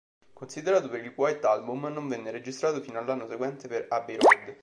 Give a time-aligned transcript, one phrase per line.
[0.33, 4.57] Considerato per il "White Album", non venne registrato fino all'anno seguente, per "Abbey Road".